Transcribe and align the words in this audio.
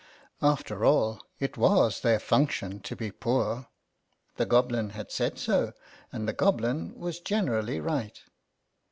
After 0.41 0.83
all, 0.83 1.21
it 1.39 1.57
was 1.57 2.01
their 2.01 2.17
function 2.19 2.79
to 2.79 2.95
be 2.95 3.11
poor; 3.11 3.67
the 4.37 4.47
Goblin 4.47 4.89
had 4.97 5.11
said 5.11 5.37
so, 5.37 5.73
and 6.11 6.27
the 6.27 6.33
Goblin 6.33 6.95
was 6.97 7.19
generally 7.19 7.79
right. 7.79 8.19